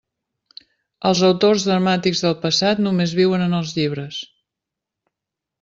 Els 1.09 1.19
autors 1.27 1.67
dramàtics 1.67 2.23
del 2.27 2.35
passat 2.47 2.83
només 2.89 3.15
viuen 3.23 3.47
en 3.49 3.55
els 3.61 3.77
llibres. 3.81 4.19